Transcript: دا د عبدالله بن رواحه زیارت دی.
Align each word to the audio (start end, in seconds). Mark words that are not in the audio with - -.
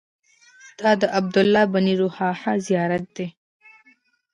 دا 0.79 0.91
د 1.01 1.03
عبدالله 1.17 1.63
بن 1.73 1.85
رواحه 2.01 2.53
زیارت 2.67 3.05
دی. 3.17 3.27